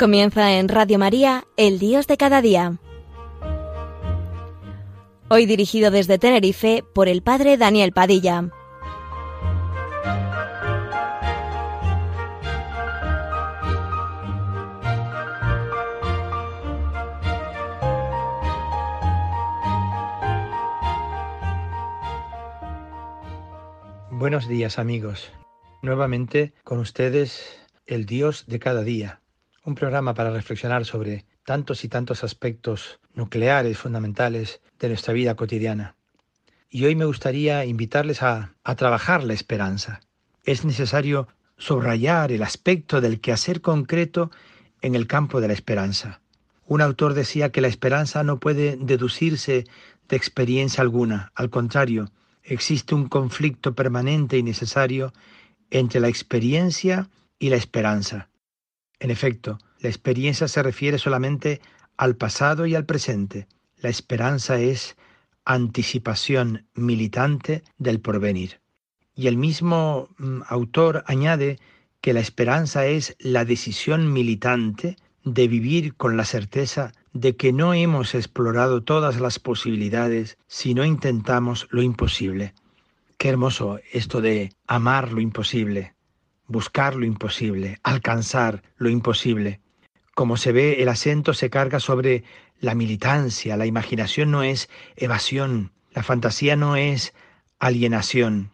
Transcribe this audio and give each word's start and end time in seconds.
Comienza 0.00 0.54
en 0.54 0.70
Radio 0.70 0.98
María, 0.98 1.44
El 1.58 1.78
Dios 1.78 2.06
de 2.06 2.16
cada 2.16 2.40
día. 2.40 2.78
Hoy 5.28 5.44
dirigido 5.44 5.90
desde 5.90 6.18
Tenerife 6.18 6.82
por 6.94 7.06
el 7.06 7.20
Padre 7.20 7.58
Daniel 7.58 7.92
Padilla. 7.92 8.48
Buenos 24.10 24.48
días 24.48 24.78
amigos. 24.78 25.30
Nuevamente 25.82 26.54
con 26.64 26.78
ustedes 26.78 27.60
el 27.84 28.06
Dios 28.06 28.46
de 28.46 28.58
cada 28.58 28.82
día 28.82 29.19
un 29.70 29.76
programa 29.76 30.14
para 30.14 30.30
reflexionar 30.30 30.84
sobre 30.84 31.24
tantos 31.44 31.84
y 31.84 31.88
tantos 31.88 32.24
aspectos 32.24 32.98
nucleares 33.14 33.78
fundamentales 33.78 34.60
de 34.80 34.88
nuestra 34.88 35.14
vida 35.14 35.36
cotidiana. 35.36 35.94
Y 36.68 36.84
hoy 36.86 36.96
me 36.96 37.04
gustaría 37.04 37.64
invitarles 37.64 38.22
a, 38.22 38.52
a 38.64 38.74
trabajar 38.74 39.22
la 39.22 39.32
esperanza. 39.32 40.00
Es 40.44 40.64
necesario 40.64 41.28
subrayar 41.56 42.32
el 42.32 42.42
aspecto 42.42 43.00
del 43.00 43.20
quehacer 43.20 43.60
concreto 43.60 44.32
en 44.82 44.96
el 44.96 45.06
campo 45.06 45.40
de 45.40 45.46
la 45.46 45.54
esperanza. 45.54 46.20
Un 46.66 46.80
autor 46.80 47.14
decía 47.14 47.52
que 47.52 47.60
la 47.60 47.68
esperanza 47.68 48.24
no 48.24 48.40
puede 48.40 48.76
deducirse 48.76 49.66
de 50.08 50.16
experiencia 50.16 50.82
alguna, 50.82 51.30
al 51.36 51.48
contrario, 51.50 52.10
existe 52.42 52.96
un 52.96 53.08
conflicto 53.08 53.76
permanente 53.76 54.36
y 54.36 54.42
necesario 54.42 55.12
entre 55.70 56.00
la 56.00 56.08
experiencia 56.08 57.08
y 57.38 57.50
la 57.50 57.56
esperanza. 57.56 58.30
En 59.00 59.10
efecto, 59.10 59.58
la 59.80 59.88
experiencia 59.88 60.46
se 60.46 60.62
refiere 60.62 60.98
solamente 60.98 61.60
al 61.96 62.16
pasado 62.16 62.66
y 62.66 62.74
al 62.74 62.84
presente. 62.84 63.48
La 63.78 63.88
esperanza 63.88 64.60
es 64.60 64.96
anticipación 65.44 66.66
militante 66.74 67.64
del 67.78 68.00
porvenir. 68.00 68.60
Y 69.14 69.26
el 69.26 69.36
mismo 69.36 70.08
mm, 70.18 70.42
autor 70.46 71.02
añade 71.06 71.58
que 72.00 72.12
la 72.12 72.20
esperanza 72.20 72.86
es 72.86 73.16
la 73.18 73.44
decisión 73.44 74.12
militante 74.12 74.96
de 75.24 75.48
vivir 75.48 75.94
con 75.96 76.16
la 76.16 76.24
certeza 76.24 76.92
de 77.12 77.36
que 77.36 77.52
no 77.52 77.74
hemos 77.74 78.14
explorado 78.14 78.82
todas 78.82 79.20
las 79.20 79.38
posibilidades 79.38 80.38
si 80.46 80.74
no 80.74 80.84
intentamos 80.84 81.68
lo 81.70 81.82
imposible. 81.82 82.54
Qué 83.18 83.28
hermoso 83.28 83.80
esto 83.92 84.20
de 84.20 84.52
amar 84.66 85.12
lo 85.12 85.20
imposible, 85.20 85.94
buscar 86.50 86.96
lo 86.96 87.06
imposible, 87.06 87.78
alcanzar 87.82 88.62
lo 88.76 88.90
imposible. 88.90 89.60
Como 90.14 90.36
se 90.36 90.52
ve, 90.52 90.82
el 90.82 90.88
acento 90.88 91.32
se 91.32 91.48
carga 91.48 91.80
sobre 91.80 92.24
la 92.60 92.74
militancia, 92.74 93.56
la 93.56 93.66
imaginación 93.66 94.30
no 94.30 94.42
es 94.42 94.68
evasión, 94.96 95.72
la 95.92 96.02
fantasía 96.02 96.56
no 96.56 96.76
es 96.76 97.14
alienación. 97.58 98.50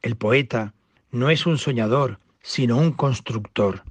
El 0.00 0.16
poeta 0.16 0.74
no 1.10 1.28
es 1.28 1.44
un 1.44 1.58
soñador, 1.58 2.20
sino 2.40 2.78
un 2.78 2.92
constructor. 2.92 3.82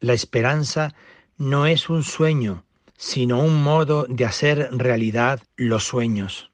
La 0.00 0.12
esperanza 0.12 0.94
no 1.38 1.66
es 1.66 1.88
un 1.88 2.02
sueño, 2.02 2.64
sino 2.96 3.40
un 3.40 3.62
modo 3.62 4.06
de 4.08 4.24
hacer 4.24 4.68
realidad 4.72 5.40
los 5.56 5.84
sueños. 5.84 6.50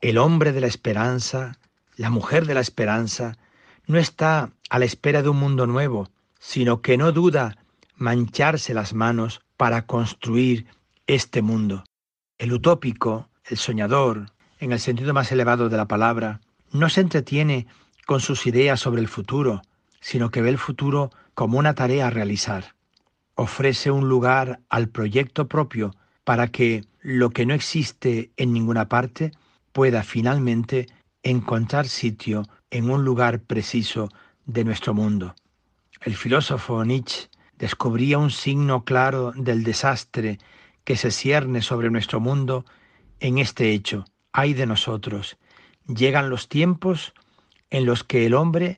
El 0.00 0.18
hombre 0.18 0.52
de 0.52 0.62
la 0.62 0.66
esperanza, 0.66 1.58
la 1.96 2.10
mujer 2.10 2.46
de 2.46 2.54
la 2.54 2.60
esperanza, 2.60 3.36
no 3.90 3.98
está 3.98 4.52
a 4.68 4.78
la 4.78 4.84
espera 4.84 5.22
de 5.22 5.28
un 5.28 5.38
mundo 5.38 5.66
nuevo, 5.66 6.08
sino 6.38 6.80
que 6.80 6.96
no 6.96 7.10
duda 7.10 7.56
mancharse 7.96 8.72
las 8.72 8.94
manos 8.94 9.40
para 9.56 9.86
construir 9.86 10.66
este 11.06 11.42
mundo. 11.42 11.84
El 12.38 12.52
utópico, 12.52 13.28
el 13.44 13.58
soñador, 13.58 14.30
en 14.60 14.72
el 14.72 14.78
sentido 14.78 15.12
más 15.12 15.32
elevado 15.32 15.68
de 15.68 15.76
la 15.76 15.88
palabra, 15.88 16.40
no 16.72 16.88
se 16.88 17.00
entretiene 17.00 17.66
con 18.06 18.20
sus 18.20 18.46
ideas 18.46 18.78
sobre 18.78 19.00
el 19.00 19.08
futuro, 19.08 19.62
sino 20.00 20.30
que 20.30 20.40
ve 20.40 20.50
el 20.50 20.58
futuro 20.58 21.10
como 21.34 21.58
una 21.58 21.74
tarea 21.74 22.06
a 22.06 22.10
realizar. 22.10 22.76
Ofrece 23.34 23.90
un 23.90 24.08
lugar 24.08 24.60
al 24.68 24.88
proyecto 24.88 25.48
propio 25.48 25.94
para 26.22 26.48
que 26.48 26.84
lo 27.00 27.30
que 27.30 27.44
no 27.44 27.54
existe 27.54 28.30
en 28.36 28.52
ninguna 28.52 28.88
parte 28.88 29.32
pueda 29.72 30.04
finalmente 30.04 30.86
encontrar 31.22 31.88
sitio 31.88 32.44
en 32.70 32.90
un 32.90 33.04
lugar 33.04 33.40
preciso 33.40 34.08
de 34.46 34.64
nuestro 34.64 34.94
mundo. 34.94 35.34
El 36.00 36.14
filósofo 36.14 36.84
Nietzsche 36.84 37.28
descubría 37.58 38.18
un 38.18 38.30
signo 38.30 38.84
claro 38.84 39.32
del 39.36 39.64
desastre 39.64 40.38
que 40.84 40.96
se 40.96 41.10
cierne 41.10 41.60
sobre 41.62 41.90
nuestro 41.90 42.20
mundo 42.20 42.64
en 43.20 43.38
este 43.38 43.72
hecho. 43.72 44.04
Ay 44.32 44.54
de 44.54 44.66
nosotros. 44.66 45.36
Llegan 45.86 46.30
los 46.30 46.48
tiempos 46.48 47.12
en 47.68 47.84
los 47.84 48.04
que 48.04 48.26
el 48.26 48.34
hombre 48.34 48.76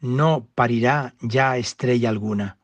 no 0.00 0.46
parirá 0.54 1.14
ya 1.20 1.56
estrella 1.56 2.08
alguna. 2.08 2.58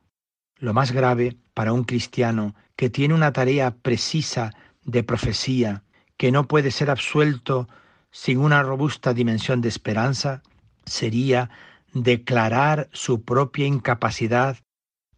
Lo 0.56 0.74
más 0.74 0.92
grave 0.92 1.36
para 1.54 1.72
un 1.72 1.84
cristiano 1.84 2.54
que 2.76 2.91
tiene 2.91 3.14
una 3.14 3.32
tarea 3.32 3.70
precisa 3.70 4.52
de 4.84 5.02
profecía, 5.02 5.82
que 6.16 6.32
no 6.32 6.48
puede 6.48 6.70
ser 6.70 6.91
absuelto 6.91 7.68
sin 8.10 8.38
una 8.38 8.62
robusta 8.62 9.15
dimensión 9.15 9.60
de 9.60 9.69
esperanza, 9.69 10.43
sería 10.84 11.50
declarar 11.93 12.88
su 12.93 13.22
propia 13.22 13.66
incapacidad 13.66 14.59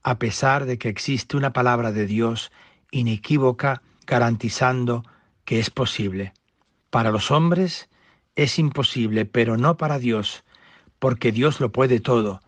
a 0.03 0.19
pesar 0.19 0.65
de 0.65 0.79
que 0.79 0.89
existe 0.89 1.37
una 1.37 1.53
palabra 1.53 1.93
de 1.93 2.07
Dios 2.07 2.51
inequívoca 2.91 3.83
garantizando 4.07 5.05
que 5.45 5.61
es 5.61 5.71
posible. 5.71 6.33
Para 6.91 7.11
los 7.11 7.31
hombres 7.31 7.89
es 8.35 8.59
imposible, 8.59 9.25
pero 9.25 9.57
no 9.57 9.77
para 9.77 9.99
Dios, 9.99 10.45
porque 10.99 11.33
Dios 11.33 11.61
lo 11.61 11.73
puede 11.73 12.01
todo, 12.01 12.41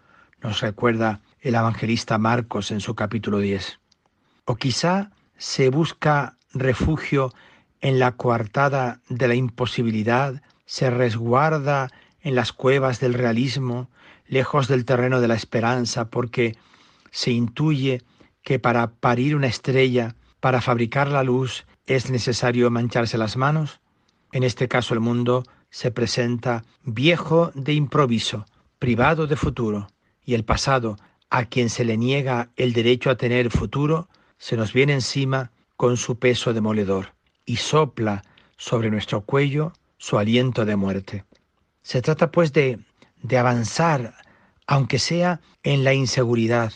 nos 0.43 0.61
recuerda 0.61 1.21
el 1.41 1.55
evangelista 1.55 2.19
Marcos 2.19 2.71
en 2.71 2.81
su 2.81 2.95
capítulo 2.95 3.39
10. 3.39 3.81
O 4.47 4.57
quizá 4.57 5.11
se 5.37 5.69
busca 5.71 6.37
refugio 6.53 7.33
en 7.85 7.99
la 7.99 8.13
coartada 8.13 9.03
de 9.11 9.29
la 9.29 9.35
imposibilidad, 9.35 10.41
se 10.65 10.89
resguarda 10.89 11.91
en 12.23 12.35
las 12.35 12.51
cuevas 12.55 12.99
del 12.99 13.13
realismo, 13.13 13.91
lejos 14.27 14.69
del 14.69 14.87
terreno 14.87 15.21
de 15.21 15.29
la 15.29 15.35
esperanza, 15.35 16.07
porque 16.07 16.57
se 17.11 17.31
intuye 17.31 18.01
que 18.43 18.59
para 18.59 18.87
parir 18.87 19.37
una 19.37 19.49
estrella, 19.49 20.17
para 20.41 20.63
fabricar 20.63 21.09
la 21.09 21.25
luz, 21.25 21.67
es 21.85 22.09
necesario 22.09 22.71
mancharse 22.71 23.19
las 23.19 23.37
manos. 23.37 23.81
En 24.33 24.45
este 24.45 24.67
caso 24.67 24.95
el 24.95 25.01
mundo 25.01 25.45
se 25.69 25.91
presenta 25.91 26.65
viejo 26.85 27.53
de 27.55 27.75
improviso, 27.75 28.47
privado 28.79 29.27
de 29.27 29.37
futuro, 29.37 29.89
y 30.25 30.33
el 30.33 30.47
pasado, 30.47 30.97
a 31.29 31.45
quien 31.45 31.69
se 31.69 31.85
le 31.85 31.99
niega 31.99 32.49
el 32.57 32.73
derecho 32.73 33.11
a 33.11 33.17
tener 33.17 33.51
futuro, 33.51 34.09
se 34.39 34.57
nos 34.57 34.73
viene 34.73 34.95
encima 34.95 35.51
con 35.77 35.99
su 35.99 36.19
peso 36.19 36.55
demoledor 36.55 37.14
y 37.47 37.57
sopla 37.57 38.25
sobre 38.57 38.91
nuestro 38.91 39.23
cuello 39.23 39.73
su 39.99 40.19
aliento 40.19 40.65
de 40.65 40.77
muerte. 40.77 41.25
Se 41.83 42.03
trata 42.03 42.31
pues 42.31 42.53
de, 42.53 42.79
de 43.23 43.39
avanzar, 43.39 44.15
aunque 44.67 44.99
sea 44.99 45.41
en 45.63 45.85
la 45.85 45.95
inseguridad. 45.95 46.73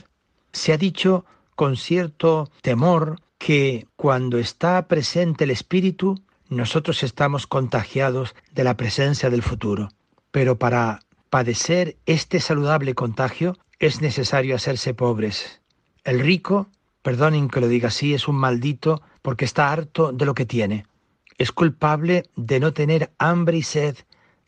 Se 0.53 0.73
ha 0.73 0.79
dicho 0.79 1.25
con 1.55 1.77
cierto 1.77 2.51
temor 2.63 3.21
que 3.39 3.87
cuando 3.97 4.39
está 4.39 4.87
presente 4.89 5.45
el 5.45 5.51
Espíritu, 5.51 6.21
nosotros 6.49 7.03
estamos 7.03 7.47
contagiados 7.47 8.35
de 8.53 8.65
la 8.65 8.77
presencia 8.77 9.31
del 9.31 9.43
futuro. 9.43 9.91
Pero 10.31 10.59
para 10.59 11.01
padecer 11.31 11.97
este 12.07 12.41
saludable 12.41 12.95
contagio 12.95 13.57
es 13.79 14.01
necesario 14.01 14.57
hacerse 14.57 14.95
pobres. 14.95 15.61
El 16.05 16.21
rico, 16.21 16.69
perdonen 17.03 17.49
que 17.49 17.61
lo 17.61 17.69
diga 17.69 17.89
así, 17.89 18.15
es 18.15 18.29
un 18.29 18.37
maldito 18.37 19.03
porque 19.23 19.45
está 19.45 19.73
harto 19.73 20.13
de 20.13 20.25
lo 20.25 20.35
que 20.35 20.47
tiene. 20.47 20.87
Es 21.39 21.53
culpable 21.53 22.29
de 22.37 22.61
no 22.61 22.73
tener 22.73 23.13
hambre 23.19 23.59
y 23.59 23.63
sed 23.63 23.97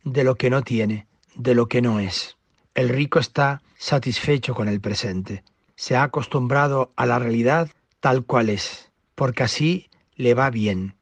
de 0.05 0.25
lo 0.25 0.35
que 0.37 0.51
no 0.51 0.63
tiene, 0.63 1.07
de 1.35 1.55
lo 1.55 1.69
que 1.69 1.83
no 1.83 2.01
es. 2.01 2.37
El 2.75 2.89
rico 2.89 3.19
está 3.19 3.63
satisfecho 3.79 4.55
con 4.55 4.69
el 4.69 4.81
presente. 4.81 5.45
Se 5.77 5.97
ha 5.97 6.03
acostumbrado 6.03 6.93
a 6.97 7.07
la 7.07 7.19
realidad 7.19 7.71
tal 8.01 8.25
cual 8.25 8.49
es, 8.49 8.91
porque 9.15 9.43
así 9.43 9.91
le 10.17 10.35
va 10.35 10.51
bien. 10.51 10.97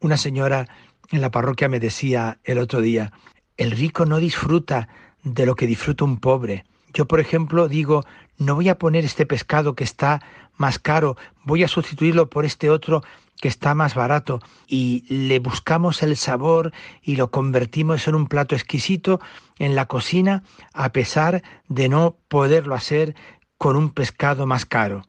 Una 0.00 0.16
señora 0.16 0.68
en 1.10 1.20
la 1.20 1.30
parroquia 1.30 1.68
me 1.68 1.80
decía 1.80 2.38
el 2.44 2.58
otro 2.58 2.80
día, 2.80 3.12
el 3.56 3.70
rico 3.70 4.06
no 4.06 4.18
disfruta 4.18 4.88
de 5.22 5.46
lo 5.46 5.54
que 5.54 5.66
disfruta 5.66 6.04
un 6.04 6.18
pobre. 6.18 6.64
Yo, 6.92 7.06
por 7.06 7.20
ejemplo, 7.20 7.68
digo, 7.68 8.04
no 8.38 8.54
voy 8.54 8.68
a 8.68 8.78
poner 8.78 9.04
este 9.04 9.26
pescado 9.26 9.74
que 9.74 9.84
está 9.84 10.22
más 10.56 10.78
caro, 10.78 11.16
voy 11.44 11.64
a 11.64 11.68
sustituirlo 11.68 12.28
por 12.28 12.44
este 12.44 12.70
otro 12.70 13.02
que 13.40 13.48
está 13.48 13.74
más 13.74 13.94
barato 13.94 14.40
y 14.68 15.04
le 15.08 15.40
buscamos 15.40 16.02
el 16.02 16.16
sabor 16.16 16.72
y 17.02 17.16
lo 17.16 17.30
convertimos 17.30 18.06
en 18.06 18.14
un 18.14 18.28
plato 18.28 18.54
exquisito 18.54 19.20
en 19.58 19.74
la 19.74 19.86
cocina 19.86 20.44
a 20.72 20.92
pesar 20.92 21.42
de 21.68 21.88
no 21.88 22.16
poderlo 22.28 22.74
hacer 22.74 23.16
con 23.58 23.76
un 23.76 23.90
pescado 23.90 24.46
más 24.46 24.64
caro. 24.64 25.06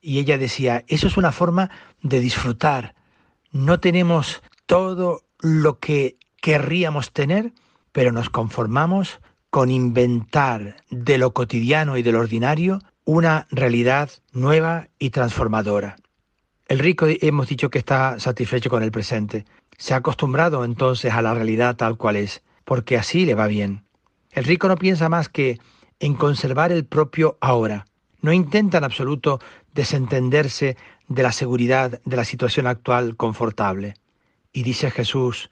Y 0.00 0.18
ella 0.18 0.38
decía, 0.38 0.84
eso 0.88 1.06
es 1.06 1.16
una 1.16 1.32
forma 1.32 1.70
de 2.02 2.20
disfrutar. 2.20 2.94
No 3.50 3.80
tenemos 3.80 4.42
todo 4.66 5.22
lo 5.40 5.78
que 5.78 6.16
querríamos 6.40 7.12
tener, 7.12 7.52
pero 7.92 8.12
nos 8.12 8.30
conformamos 8.30 9.20
con 9.54 9.70
inventar 9.70 10.78
de 10.90 11.16
lo 11.16 11.32
cotidiano 11.32 11.96
y 11.96 12.02
del 12.02 12.16
ordinario 12.16 12.80
una 13.04 13.46
realidad 13.52 14.10
nueva 14.32 14.88
y 14.98 15.10
transformadora. 15.10 15.94
El 16.66 16.80
rico 16.80 17.06
hemos 17.08 17.46
dicho 17.46 17.70
que 17.70 17.78
está 17.78 18.18
satisfecho 18.18 18.68
con 18.68 18.82
el 18.82 18.90
presente. 18.90 19.44
Se 19.78 19.94
ha 19.94 19.98
acostumbrado 19.98 20.64
entonces 20.64 21.12
a 21.12 21.22
la 21.22 21.34
realidad 21.34 21.76
tal 21.76 21.96
cual 21.96 22.16
es, 22.16 22.42
porque 22.64 22.96
así 22.96 23.24
le 23.26 23.36
va 23.36 23.46
bien. 23.46 23.84
El 24.32 24.42
rico 24.42 24.66
no 24.66 24.74
piensa 24.76 25.08
más 25.08 25.28
que 25.28 25.60
en 26.00 26.14
conservar 26.14 26.72
el 26.72 26.84
propio 26.84 27.38
ahora. 27.40 27.86
No 28.22 28.32
intenta 28.32 28.78
en 28.78 28.84
absoluto 28.84 29.38
desentenderse 29.72 30.76
de 31.06 31.22
la 31.22 31.30
seguridad 31.30 32.00
de 32.04 32.16
la 32.16 32.24
situación 32.24 32.66
actual 32.66 33.14
confortable. 33.14 33.94
Y 34.52 34.64
dice 34.64 34.90
Jesús, 34.90 35.48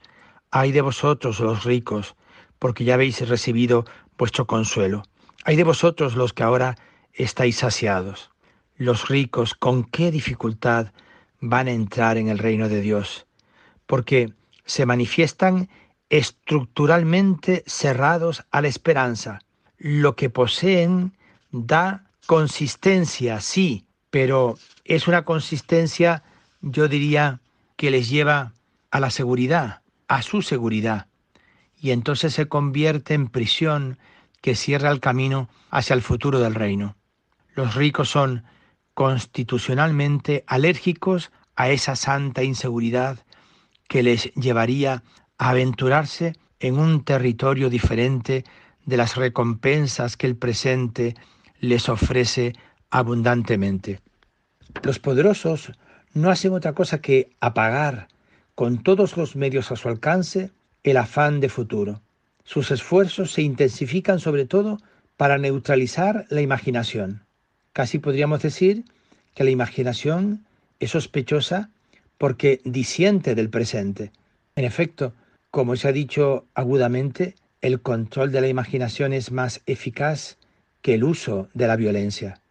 ay 0.51 0.73
de 0.73 0.81
vosotros 0.81 1.39
los 1.39 1.63
ricos, 1.63 2.17
porque 2.63 2.85
ya 2.85 2.93
habéis 2.93 3.27
recibido 3.27 3.83
vuestro 4.17 4.47
consuelo. 4.47 5.03
Ay 5.43 5.57
de 5.57 5.65
vosotros 5.65 6.15
los 6.15 6.31
que 6.31 6.43
ahora 6.43 6.77
estáis 7.11 7.57
saciados. 7.57 8.31
Los 8.77 9.09
ricos, 9.09 9.53
con 9.53 9.83
qué 9.83 10.11
dificultad 10.11 10.93
van 11.41 11.67
a 11.67 11.73
entrar 11.73 12.15
en 12.15 12.29
el 12.29 12.37
reino 12.37 12.69
de 12.69 12.79
Dios, 12.79 13.27
porque 13.85 14.31
se 14.63 14.85
manifiestan 14.85 15.67
estructuralmente 16.09 17.65
cerrados 17.67 18.45
a 18.49 18.61
la 18.61 18.69
esperanza. 18.69 19.41
Lo 19.77 20.15
que 20.15 20.29
poseen 20.29 21.11
da 21.51 22.05
consistencia, 22.27 23.41
sí, 23.41 23.85
pero 24.09 24.57
es 24.85 25.09
una 25.09 25.25
consistencia, 25.25 26.23
yo 26.61 26.87
diría, 26.87 27.41
que 27.75 27.91
les 27.91 28.09
lleva 28.09 28.53
a 28.89 29.01
la 29.01 29.09
seguridad, 29.09 29.81
a 30.07 30.21
su 30.21 30.41
seguridad, 30.41 31.07
y 31.83 31.91
entonces 31.91 32.33
se 32.33 32.47
convierte 32.47 33.13
en 33.13 33.27
prisión 33.27 33.99
que 34.41 34.55
cierra 34.55 34.89
el 34.89 35.01
camino 35.01 35.49
hacia 35.69 35.95
el 35.95 36.01
futuro 36.01 36.39
del 36.39 36.55
reino. 36.55 36.95
Los 37.55 37.75
ricos 37.75 38.09
son 38.09 38.45
constitucionalmente 38.93 40.45
alérgicos 40.47 41.33
a 41.57 41.69
esa 41.71 41.97
santa 41.97 42.41
inseguridad 42.41 43.25
que 43.89 44.01
les 44.01 44.33
llevaría 44.35 45.03
a 45.37 45.49
aventurarse 45.49 46.37
en 46.61 46.79
un 46.79 47.03
territorio 47.03 47.69
diferente 47.69 48.45
de 48.85 48.95
las 48.95 49.17
recompensas 49.17 50.15
que 50.15 50.27
el 50.27 50.37
presente 50.37 51.15
les 51.59 51.89
ofrece 51.89 52.53
abundantemente. 52.91 53.99
Los 54.83 54.99
poderosos 54.99 55.73
no 56.13 56.31
hacen 56.31 56.53
otra 56.53 56.71
cosa 56.71 57.01
que 57.01 57.35
apagar 57.41 58.07
con 58.55 58.83
todos 58.83 59.17
los 59.17 59.35
medios 59.35 59.69
a 59.69 59.75
su 59.75 59.89
alcance 59.89 60.51
el 60.83 60.97
afán 60.97 61.39
de 61.39 61.49
futuro. 61.49 62.01
Sus 62.43 62.71
esfuerzos 62.71 63.31
se 63.31 63.41
intensifican 63.41 64.19
sobre 64.19 64.45
todo 64.45 64.79
para 65.17 65.37
neutralizar 65.37 66.25
la 66.29 66.41
imaginación. 66.41 67.25
Casi 67.71 67.99
podríamos 67.99 68.41
decir 68.41 68.85
que 69.33 69.43
la 69.43 69.49
imaginación 69.49 70.45
es 70.79 70.91
sospechosa 70.91 71.69
porque 72.17 72.61
disiente 72.65 73.35
del 73.35 73.49
presente. 73.49 74.11
En 74.55 74.65
efecto, 74.65 75.13
como 75.49 75.75
se 75.75 75.87
ha 75.87 75.91
dicho 75.91 76.45
agudamente, 76.53 77.35
el 77.61 77.81
control 77.81 78.31
de 78.31 78.41
la 78.41 78.47
imaginación 78.47 79.13
es 79.13 79.31
más 79.31 79.61
eficaz 79.65 80.37
que 80.81 80.95
el 80.95 81.03
uso 81.03 81.47
de 81.53 81.67
la 81.67 81.77
violencia. 81.77 82.41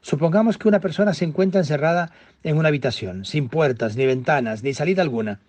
Supongamos 0.00 0.56
que 0.56 0.68
una 0.68 0.80
persona 0.80 1.12
se 1.12 1.24
encuentra 1.24 1.60
encerrada 1.60 2.12
en 2.42 2.56
una 2.56 2.68
habitación, 2.68 3.24
sin 3.24 3.48
puertas, 3.48 3.96
ni 3.96 4.06
ventanas, 4.06 4.62
ni 4.62 4.72
salida 4.72 5.02
alguna. 5.02 5.40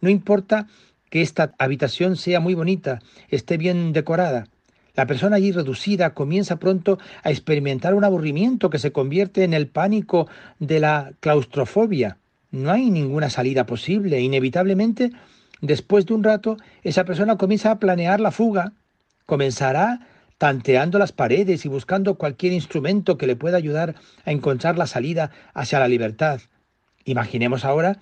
No 0.00 0.10
importa 0.10 0.66
que 1.10 1.22
esta 1.22 1.54
habitación 1.58 2.16
sea 2.16 2.40
muy 2.40 2.54
bonita, 2.54 3.00
esté 3.28 3.56
bien 3.56 3.92
decorada. 3.92 4.46
La 4.94 5.06
persona 5.06 5.36
allí 5.36 5.50
reducida 5.50 6.14
comienza 6.14 6.58
pronto 6.58 6.98
a 7.22 7.30
experimentar 7.30 7.94
un 7.94 8.04
aburrimiento 8.04 8.70
que 8.70 8.78
se 8.78 8.92
convierte 8.92 9.42
en 9.42 9.52
el 9.52 9.66
pánico 9.66 10.28
de 10.60 10.78
la 10.78 11.12
claustrofobia. 11.20 12.18
No 12.52 12.70
hay 12.70 12.90
ninguna 12.90 13.28
salida 13.28 13.66
posible. 13.66 14.20
Inevitablemente, 14.20 15.10
después 15.60 16.06
de 16.06 16.14
un 16.14 16.22
rato, 16.22 16.56
esa 16.84 17.04
persona 17.04 17.36
comienza 17.36 17.72
a 17.72 17.78
planear 17.80 18.20
la 18.20 18.30
fuga. 18.30 18.72
Comenzará 19.26 20.06
tanteando 20.38 21.00
las 21.00 21.10
paredes 21.10 21.64
y 21.64 21.68
buscando 21.68 22.14
cualquier 22.14 22.52
instrumento 22.52 23.18
que 23.18 23.26
le 23.26 23.34
pueda 23.34 23.56
ayudar 23.56 23.96
a 24.24 24.30
encontrar 24.30 24.78
la 24.78 24.86
salida 24.86 25.32
hacia 25.54 25.80
la 25.80 25.88
libertad. 25.88 26.40
Imaginemos 27.04 27.64
ahora 27.64 27.98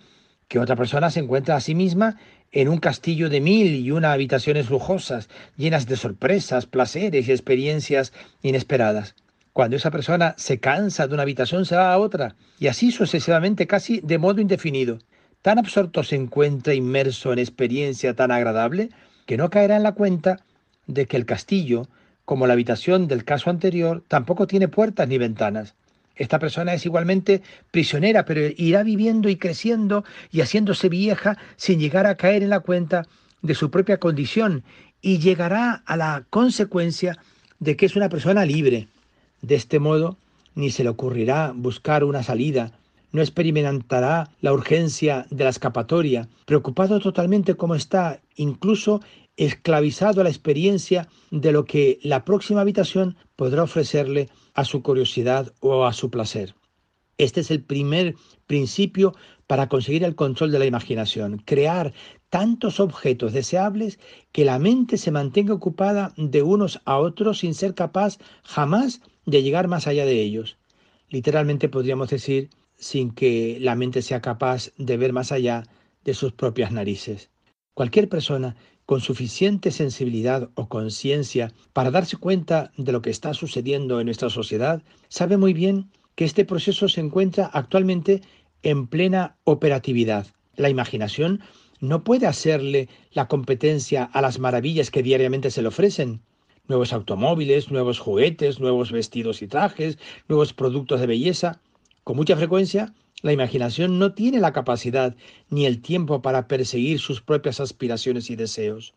que 0.48 0.58
otra 0.58 0.76
persona 0.76 1.10
se 1.10 1.20
encuentra 1.20 1.56
a 1.56 1.60
sí 1.60 1.74
misma 1.74 2.18
en 2.52 2.68
un 2.68 2.78
castillo 2.78 3.30
de 3.30 3.40
mil 3.40 3.74
y 3.74 3.90
una 3.90 4.12
habitaciones 4.12 4.70
lujosas, 4.70 5.28
llenas 5.56 5.86
de 5.86 5.96
sorpresas, 5.96 6.66
placeres 6.66 7.26
y 7.26 7.32
experiencias 7.32 8.12
inesperadas. 8.42 9.14
Cuando 9.54 9.76
esa 9.76 9.90
persona 9.90 10.34
se 10.36 10.60
cansa 10.60 11.06
de 11.06 11.14
una 11.14 11.22
habitación 11.22 11.64
se 11.66 11.76
va 11.76 11.92
a 11.92 11.98
otra, 11.98 12.36
y 12.58 12.68
así 12.68 12.90
sucesivamente 12.90 13.66
casi 13.66 14.00
de 14.00 14.18
modo 14.18 14.40
indefinido. 14.40 14.98
Tan 15.40 15.58
absorto 15.58 16.04
se 16.04 16.16
encuentra 16.16 16.74
inmerso 16.74 17.32
en 17.32 17.38
experiencia 17.38 18.14
tan 18.14 18.30
agradable 18.30 18.90
que 19.26 19.36
no 19.36 19.50
caerá 19.50 19.76
en 19.76 19.82
la 19.82 19.92
cuenta 19.92 20.40
de 20.86 21.06
que 21.06 21.16
el 21.16 21.26
castillo, 21.26 21.88
como 22.24 22.46
la 22.46 22.52
habitación 22.52 23.08
del 23.08 23.24
caso 23.24 23.50
anterior, 23.50 24.04
tampoco 24.08 24.46
tiene 24.46 24.68
puertas 24.68 25.08
ni 25.08 25.18
ventanas. 25.18 25.74
Esta 26.16 26.38
persona 26.38 26.74
es 26.74 26.84
igualmente 26.84 27.42
prisionera, 27.70 28.24
pero 28.24 28.42
irá 28.56 28.82
viviendo 28.82 29.28
y 29.28 29.36
creciendo 29.36 30.04
y 30.30 30.40
haciéndose 30.40 30.88
vieja 30.88 31.38
sin 31.56 31.80
llegar 31.80 32.06
a 32.06 32.16
caer 32.16 32.42
en 32.42 32.50
la 32.50 32.60
cuenta 32.60 33.06
de 33.40 33.54
su 33.54 33.70
propia 33.70 33.98
condición 33.98 34.62
y 35.00 35.18
llegará 35.18 35.82
a 35.86 35.96
la 35.96 36.24
consecuencia 36.30 37.18
de 37.58 37.76
que 37.76 37.86
es 37.86 37.96
una 37.96 38.08
persona 38.08 38.44
libre. 38.44 38.88
De 39.40 39.56
este 39.56 39.78
modo, 39.78 40.16
ni 40.54 40.70
se 40.70 40.84
le 40.84 40.90
ocurrirá 40.90 41.52
buscar 41.54 42.04
una 42.04 42.22
salida, 42.22 42.72
no 43.10 43.20
experimentará 43.20 44.30
la 44.40 44.52
urgencia 44.52 45.26
de 45.30 45.44
la 45.44 45.50
escapatoria, 45.50 46.28
preocupado 46.46 47.00
totalmente 47.00 47.54
como 47.54 47.74
está, 47.74 48.20
incluso 48.36 49.02
esclavizado 49.36 50.20
a 50.20 50.24
la 50.24 50.30
experiencia 50.30 51.08
de 51.30 51.52
lo 51.52 51.64
que 51.64 51.98
la 52.02 52.24
próxima 52.24 52.60
habitación 52.60 53.16
podrá 53.36 53.62
ofrecerle 53.62 54.28
a 54.54 54.64
su 54.64 54.82
curiosidad 54.82 55.52
o 55.60 55.84
a 55.84 55.92
su 55.92 56.10
placer. 56.10 56.54
Este 57.18 57.40
es 57.40 57.50
el 57.50 57.62
primer 57.62 58.16
principio 58.46 59.14
para 59.46 59.68
conseguir 59.68 60.04
el 60.04 60.14
control 60.14 60.50
de 60.50 60.58
la 60.58 60.66
imaginación, 60.66 61.38
crear 61.44 61.92
tantos 62.30 62.80
objetos 62.80 63.32
deseables 63.32 63.98
que 64.32 64.44
la 64.44 64.58
mente 64.58 64.96
se 64.96 65.10
mantenga 65.10 65.52
ocupada 65.54 66.14
de 66.16 66.42
unos 66.42 66.80
a 66.84 66.98
otros 66.98 67.40
sin 67.40 67.54
ser 67.54 67.74
capaz 67.74 68.18
jamás 68.42 69.02
de 69.26 69.42
llegar 69.42 69.68
más 69.68 69.86
allá 69.86 70.06
de 70.06 70.20
ellos. 70.22 70.56
Literalmente 71.10 71.68
podríamos 71.68 72.08
decir 72.08 72.50
sin 72.76 73.12
que 73.12 73.58
la 73.60 73.76
mente 73.76 74.02
sea 74.02 74.20
capaz 74.20 74.70
de 74.78 74.96
ver 74.96 75.12
más 75.12 75.30
allá 75.30 75.64
de 76.04 76.14
sus 76.14 76.32
propias 76.32 76.72
narices. 76.72 77.31
Cualquier 77.74 78.08
persona 78.08 78.54
con 78.84 79.00
suficiente 79.00 79.70
sensibilidad 79.70 80.50
o 80.54 80.68
conciencia 80.68 81.52
para 81.72 81.90
darse 81.90 82.16
cuenta 82.18 82.70
de 82.76 82.92
lo 82.92 83.00
que 83.00 83.10
está 83.10 83.32
sucediendo 83.32 83.98
en 83.98 84.06
nuestra 84.06 84.28
sociedad, 84.28 84.82
sabe 85.08 85.38
muy 85.38 85.54
bien 85.54 85.90
que 86.14 86.26
este 86.26 86.44
proceso 86.44 86.88
se 86.88 87.00
encuentra 87.00 87.46
actualmente 87.46 88.20
en 88.62 88.86
plena 88.86 89.36
operatividad. 89.44 90.26
La 90.56 90.68
imaginación 90.68 91.40
no 91.80 92.04
puede 92.04 92.26
hacerle 92.26 92.88
la 93.10 93.26
competencia 93.26 94.04
a 94.04 94.20
las 94.20 94.38
maravillas 94.38 94.90
que 94.90 95.02
diariamente 95.02 95.50
se 95.50 95.62
le 95.62 95.68
ofrecen. 95.68 96.20
Nuevos 96.68 96.92
automóviles, 96.92 97.70
nuevos 97.70 97.98
juguetes, 97.98 98.60
nuevos 98.60 98.92
vestidos 98.92 99.40
y 99.40 99.48
trajes, 99.48 99.98
nuevos 100.28 100.52
productos 100.52 101.00
de 101.00 101.06
belleza. 101.06 101.60
Con 102.04 102.16
mucha 102.16 102.36
frecuencia, 102.36 102.92
la 103.22 103.32
imaginación 103.32 103.98
no 103.98 104.12
tiene 104.12 104.40
la 104.40 104.52
capacidad 104.52 105.16
ni 105.48 105.64
el 105.64 105.80
tiempo 105.80 106.22
para 106.22 106.48
perseguir 106.48 106.98
sus 106.98 107.22
propias 107.22 107.60
aspiraciones 107.60 108.30
y 108.30 108.36
deseos. 108.36 108.94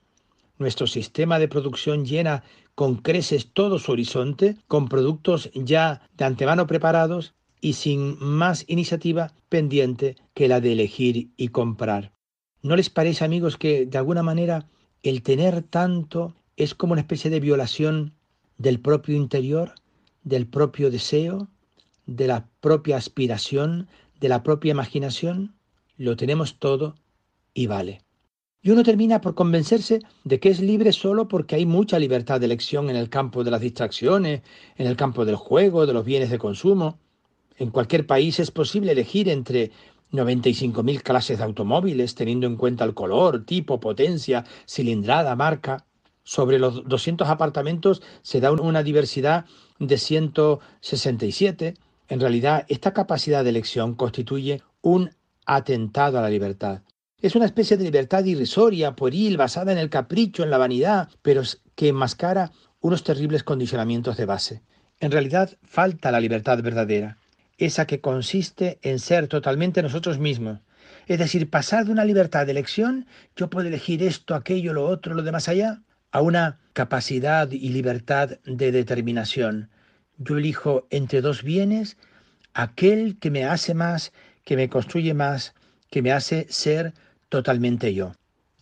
Nuestro 0.57 0.87
sistema 0.87 1.37
de 1.37 1.47
producción 1.47 2.05
llena 2.05 2.43
con 2.75 2.95
creces 2.97 3.51
todo 3.53 3.79
su 3.79 3.91
horizonte, 3.91 4.57
con 4.67 4.89
productos 4.89 5.49
ya 5.53 6.01
de 6.17 6.25
antemano 6.25 6.65
preparados 6.67 7.33
y 7.61 7.73
sin 7.73 8.17
más 8.19 8.65
iniciativa 8.67 9.33
pendiente 9.49 10.15
que 10.33 10.47
la 10.47 10.59
de 10.59 10.73
elegir 10.73 11.29
y 11.37 11.49
comprar. 11.49 12.13
¿No 12.61 12.75
les 12.75 12.89
parece, 12.89 13.23
amigos, 13.23 13.57
que 13.57 13.85
de 13.85 13.97
alguna 13.97 14.23
manera 14.23 14.67
el 15.03 15.21
tener 15.21 15.61
tanto 15.61 16.35
es 16.57 16.73
como 16.73 16.93
una 16.93 17.01
especie 17.01 17.29
de 17.29 17.39
violación 17.39 18.13
del 18.57 18.79
propio 18.79 19.15
interior, 19.15 19.75
del 20.23 20.47
propio 20.47 20.89
deseo, 20.89 21.47
de 22.05 22.27
la 22.27 22.47
propia 22.61 22.97
aspiración, 22.97 23.87
de 24.19 24.29
la 24.29 24.43
propia 24.43 24.71
imaginación, 24.71 25.55
lo 25.97 26.15
tenemos 26.15 26.59
todo 26.59 26.95
y 27.53 27.67
vale. 27.67 28.01
Y 28.61 28.71
uno 28.71 28.81
termina 28.81 29.21
por 29.21 29.35
convencerse 29.35 29.99
de 30.23 30.39
que 30.39 30.49
es 30.49 30.59
libre 30.59 30.91
solo 30.91 31.27
porque 31.27 31.55
hay 31.55 31.67
mucha 31.67 31.99
libertad 31.99 32.39
de 32.39 32.47
elección 32.47 32.89
en 32.89 32.95
el 32.95 33.09
campo 33.09 33.43
de 33.43 33.51
las 33.51 33.61
distracciones, 33.61 34.41
en 34.75 34.87
el 34.87 34.95
campo 34.95 35.23
del 35.23 35.35
juego, 35.35 35.85
de 35.85 35.93
los 35.93 36.03
bienes 36.03 36.31
de 36.31 36.39
consumo. 36.39 36.97
En 37.57 37.69
cualquier 37.69 38.07
país 38.07 38.39
es 38.39 38.49
posible 38.49 38.93
elegir 38.93 39.29
entre 39.29 39.71
95.000 40.11 41.01
clases 41.03 41.37
de 41.37 41.43
automóviles, 41.43 42.15
teniendo 42.15 42.47
en 42.47 42.55
cuenta 42.55 42.85
el 42.85 42.95
color, 42.95 43.45
tipo, 43.45 43.79
potencia, 43.79 44.45
cilindrada, 44.67 45.35
marca. 45.35 45.85
Sobre 46.23 46.57
los 46.57 46.87
200 46.87 47.29
apartamentos 47.29 48.01
se 48.23 48.39
da 48.39 48.51
una 48.51 48.81
diversidad 48.81 49.45
de 49.77 49.97
167. 49.99 51.75
En 52.07 52.19
realidad, 52.19 52.65
esta 52.67 52.93
capacidad 52.93 53.43
de 53.43 53.49
elección 53.49 53.95
constituye 53.95 54.61
un 54.81 55.11
atentado 55.45 56.19
a 56.19 56.21
la 56.21 56.29
libertad. 56.29 56.81
Es 57.19 57.35
una 57.35 57.45
especie 57.45 57.77
de 57.77 57.85
libertad 57.85 58.23
irrisoria, 58.25 58.95
pueril, 58.95 59.37
basada 59.37 59.71
en 59.71 59.77
el 59.77 59.89
capricho, 59.89 60.43
en 60.43 60.51
la 60.51 60.57
vanidad, 60.57 61.09
pero 61.21 61.41
que 61.75 61.87
enmascara 61.87 62.51
unos 62.81 63.03
terribles 63.03 63.43
condicionamientos 63.43 64.17
de 64.17 64.25
base. 64.25 64.61
En 64.99 65.11
realidad, 65.11 65.57
falta 65.63 66.11
la 66.11 66.19
libertad 66.19 66.61
verdadera, 66.61 67.17
esa 67.57 67.87
que 67.87 68.01
consiste 68.01 68.79
en 68.81 68.99
ser 68.99 69.27
totalmente 69.27 69.81
nosotros 69.81 70.19
mismos. 70.19 70.59
Es 71.07 71.19
decir, 71.19 71.49
pasar 71.49 71.85
de 71.85 71.91
una 71.91 72.05
libertad 72.05 72.45
de 72.45 72.51
elección, 72.51 73.07
yo 73.35 73.49
puedo 73.49 73.67
elegir 73.67 74.03
esto, 74.03 74.35
aquello, 74.35 74.73
lo 74.73 74.85
otro, 74.85 75.15
lo 75.15 75.23
de 75.23 75.31
más 75.31 75.49
allá, 75.49 75.81
a 76.11 76.21
una 76.21 76.59
capacidad 76.73 77.51
y 77.51 77.69
libertad 77.69 78.37
de 78.45 78.71
determinación. 78.71 79.69
Yo 80.17 80.37
elijo 80.37 80.87
entre 80.89 81.21
dos 81.21 81.43
bienes 81.43 81.97
aquel 82.53 83.17
que 83.19 83.31
me 83.31 83.45
hace 83.45 83.73
más, 83.73 84.13
que 84.43 84.55
me 84.55 84.69
construye 84.69 85.13
más, 85.13 85.53
que 85.89 86.01
me 86.01 86.11
hace 86.11 86.47
ser 86.49 86.93
totalmente 87.29 87.93
yo, 87.93 88.13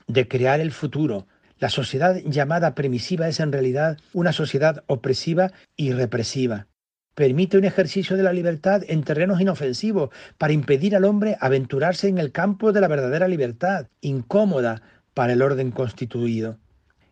de 0.07 0.27
crear 0.27 0.60
el 0.60 0.72
futuro. 0.72 1.27
La 1.60 1.69
sociedad 1.69 2.17
llamada 2.25 2.75
permisiva 2.75 3.27
es 3.27 3.39
en 3.39 3.51
realidad 3.51 3.98
una 4.13 4.33
sociedad 4.33 4.83
opresiva 4.88 5.51
y 5.75 5.91
represiva. 5.91 6.67
Permite 7.15 7.57
un 7.57 7.65
ejercicio 7.65 8.17
de 8.17 8.24
la 8.24 8.33
libertad 8.33 8.81
en 8.88 9.03
terrenos 9.03 9.39
inofensivos 9.39 10.10
para 10.38 10.53
impedir 10.53 10.95
al 10.95 11.05
hombre 11.05 11.38
aventurarse 11.39 12.07
en 12.07 12.17
el 12.17 12.31
campo 12.31 12.72
de 12.72 12.81
la 12.81 12.88
verdadera 12.88 13.27
libertad, 13.27 13.88
incómoda 14.01 14.81
para 15.13 15.33
el 15.33 15.43
orden 15.43 15.69
constituido 15.69 16.57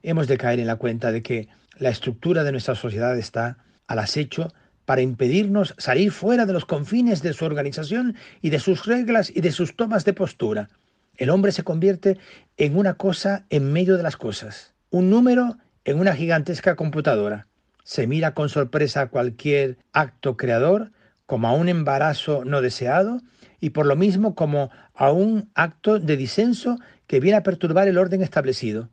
hemos 0.03 0.27
de 0.27 0.37
caer 0.37 0.59
en 0.59 0.67
la 0.67 0.77
cuenta 0.77 1.11
de 1.11 1.21
que 1.21 1.47
la 1.77 1.89
estructura 1.89 2.43
de 2.43 2.51
nuestra 2.51 2.75
sociedad 2.75 3.17
está 3.17 3.57
al 3.91 3.99
acecho 3.99 4.53
para 4.85 5.01
impedirnos 5.01 5.75
salir 5.77 6.11
fuera 6.11 6.45
de 6.45 6.53
los 6.53 6.65
confines 6.65 7.21
de 7.21 7.33
su 7.33 7.45
organización 7.45 8.15
y 8.41 8.49
de 8.49 8.59
sus 8.59 8.85
reglas 8.85 9.31
y 9.33 9.41
de 9.41 9.51
sus 9.51 9.75
tomas 9.75 10.05
de 10.05 10.13
postura. 10.13 10.69
El 11.17 11.29
hombre 11.29 11.51
se 11.51 11.63
convierte 11.63 12.17
en 12.57 12.77
una 12.77 12.95
cosa 12.95 13.45
en 13.49 13.71
medio 13.71 13.97
de 13.97 14.03
las 14.03 14.17
cosas, 14.17 14.73
un 14.89 15.09
número 15.09 15.57
en 15.85 15.99
una 15.99 16.15
gigantesca 16.15 16.75
computadora. 16.75 17.47
Se 17.83 18.07
mira 18.07 18.33
con 18.33 18.49
sorpresa 18.49 19.01
a 19.01 19.09
cualquier 19.09 19.77
acto 19.91 20.37
creador 20.37 20.91
como 21.25 21.47
a 21.47 21.53
un 21.53 21.69
embarazo 21.69 22.43
no 22.45 22.61
deseado 22.61 23.21
y 23.59 23.71
por 23.71 23.85
lo 23.85 23.95
mismo 23.95 24.35
como 24.35 24.71
a 24.95 25.11
un 25.11 25.51
acto 25.53 25.99
de 25.99 26.17
disenso 26.17 26.77
que 27.07 27.19
viene 27.19 27.37
a 27.37 27.43
perturbar 27.43 27.87
el 27.87 27.97
orden 27.97 28.21
establecido 28.21 28.89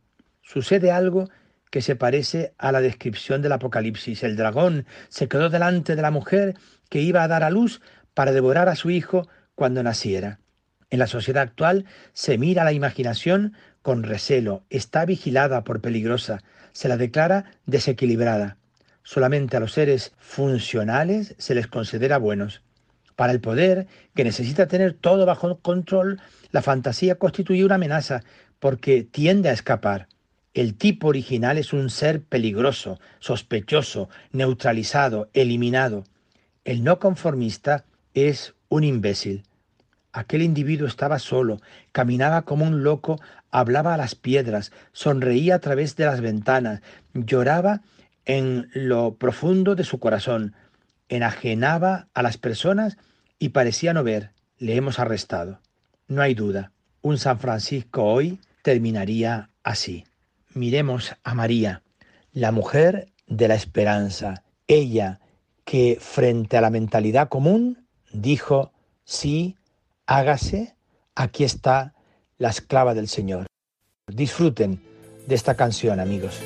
sucede 0.48 0.90
algo 0.90 1.28
que 1.70 1.82
se 1.82 1.96
parece 1.96 2.54
a 2.58 2.72
la 2.72 2.80
descripción 2.80 3.42
del 3.42 3.52
Apocalipsis. 3.52 4.22
El 4.22 4.36
dragón 4.36 4.86
se 5.08 5.28
quedó 5.28 5.50
delante 5.50 5.96
de 5.96 6.02
la 6.02 6.10
mujer 6.10 6.54
que 6.88 7.00
iba 7.00 7.22
a 7.22 7.28
dar 7.28 7.42
a 7.42 7.50
luz 7.50 7.80
para 8.14 8.32
devorar 8.32 8.68
a 8.68 8.76
su 8.76 8.90
hijo 8.90 9.28
cuando 9.54 9.82
naciera. 9.82 10.40
En 10.90 10.98
la 10.98 11.06
sociedad 11.06 11.42
actual 11.42 11.84
se 12.14 12.38
mira 12.38 12.64
la 12.64 12.72
imaginación 12.72 13.54
con 13.82 14.02
recelo, 14.02 14.64
está 14.70 15.04
vigilada 15.04 15.64
por 15.64 15.80
peligrosa, 15.80 16.42
se 16.72 16.88
la 16.88 16.96
declara 16.96 17.44
desequilibrada. 17.66 18.56
Solamente 19.02 19.56
a 19.56 19.60
los 19.60 19.72
seres 19.72 20.12
funcionales 20.18 21.34
se 21.38 21.54
les 21.54 21.66
considera 21.66 22.18
buenos. 22.18 22.62
Para 23.16 23.32
el 23.32 23.40
poder, 23.40 23.86
que 24.14 24.24
necesita 24.24 24.68
tener 24.68 24.92
todo 24.94 25.26
bajo 25.26 25.58
control, 25.58 26.20
la 26.50 26.62
fantasía 26.62 27.16
constituye 27.16 27.64
una 27.64 27.74
amenaza 27.74 28.22
porque 28.58 29.02
tiende 29.02 29.48
a 29.48 29.52
escapar. 29.52 30.08
El 30.58 30.74
tipo 30.74 31.06
original 31.06 31.56
es 31.56 31.72
un 31.72 31.88
ser 31.88 32.20
peligroso, 32.20 32.98
sospechoso, 33.20 34.08
neutralizado, 34.32 35.30
eliminado. 35.32 36.02
El 36.64 36.82
no 36.82 36.98
conformista 36.98 37.84
es 38.12 38.54
un 38.68 38.82
imbécil. 38.82 39.44
Aquel 40.12 40.42
individuo 40.42 40.88
estaba 40.88 41.20
solo, 41.20 41.60
caminaba 41.92 42.42
como 42.42 42.64
un 42.64 42.82
loco, 42.82 43.20
hablaba 43.52 43.94
a 43.94 43.96
las 43.96 44.16
piedras, 44.16 44.72
sonreía 44.90 45.54
a 45.54 45.58
través 45.60 45.94
de 45.94 46.06
las 46.06 46.20
ventanas, 46.20 46.82
lloraba 47.14 47.82
en 48.24 48.68
lo 48.74 49.14
profundo 49.14 49.76
de 49.76 49.84
su 49.84 50.00
corazón, 50.00 50.56
enajenaba 51.08 52.08
a 52.14 52.22
las 52.24 52.36
personas 52.36 52.96
y 53.38 53.50
parecía 53.50 53.92
no 53.92 54.02
ver. 54.02 54.32
Le 54.58 54.74
hemos 54.74 54.98
arrestado. 54.98 55.60
No 56.08 56.20
hay 56.20 56.34
duda, 56.34 56.72
un 57.00 57.16
San 57.16 57.38
Francisco 57.38 58.02
hoy 58.02 58.40
terminaría 58.64 59.50
así 59.62 60.04
miremos 60.54 61.14
a 61.22 61.34
María, 61.34 61.82
la 62.32 62.52
mujer 62.52 63.12
de 63.26 63.48
la 63.48 63.54
esperanza, 63.54 64.44
ella 64.66 65.20
que 65.64 65.98
frente 66.00 66.56
a 66.56 66.60
la 66.60 66.70
mentalidad 66.70 67.28
común 67.28 67.86
dijo, 68.12 68.72
sí, 69.04 69.56
hágase, 70.06 70.74
aquí 71.14 71.44
está 71.44 71.94
la 72.38 72.48
esclava 72.48 72.94
del 72.94 73.08
Señor. 73.08 73.46
Disfruten 74.06 74.80
de 75.26 75.34
esta 75.34 75.54
canción, 75.56 76.00
amigos. 76.00 76.40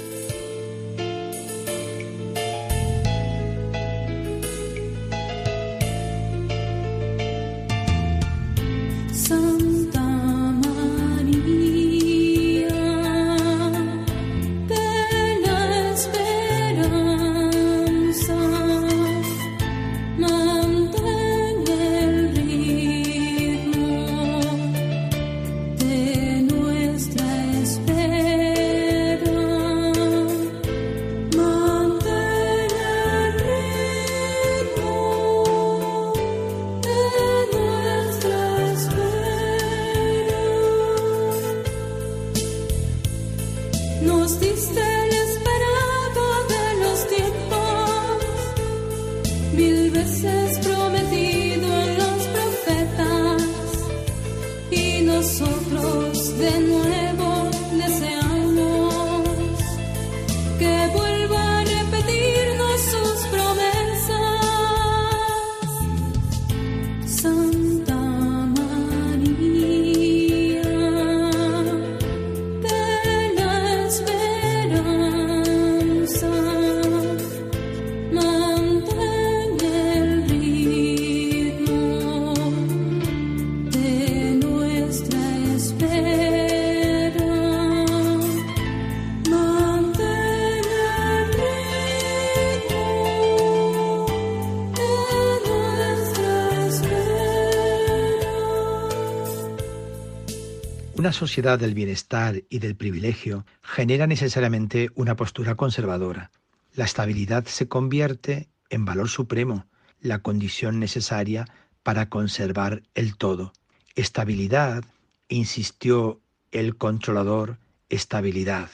Sociedad 101.12 101.58
del 101.58 101.74
bienestar 101.74 102.42
y 102.48 102.58
del 102.58 102.76
privilegio 102.76 103.44
genera 103.62 104.06
necesariamente 104.06 104.90
una 104.94 105.16
postura 105.16 105.54
conservadora. 105.54 106.30
La 106.74 106.84
estabilidad 106.84 107.44
se 107.46 107.68
convierte 107.68 108.48
en 108.70 108.84
valor 108.84 109.08
supremo, 109.08 109.66
la 110.00 110.20
condición 110.20 110.78
necesaria 110.78 111.46
para 111.82 112.08
conservar 112.08 112.82
el 112.94 113.16
todo. 113.16 113.52
Estabilidad, 113.94 114.84
insistió 115.28 116.20
el 116.50 116.76
controlador, 116.76 117.58
estabilidad. 117.88 118.70